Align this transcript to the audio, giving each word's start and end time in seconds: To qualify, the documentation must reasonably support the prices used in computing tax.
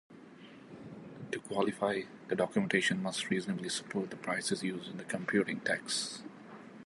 To 1.31 1.39
qualify, 1.39 2.01
the 2.27 2.33
documentation 2.35 3.03
must 3.03 3.29
reasonably 3.29 3.69
support 3.69 4.09
the 4.09 4.15
prices 4.15 4.63
used 4.63 4.89
in 4.89 4.97
computing 5.05 5.59
tax. 5.59 6.23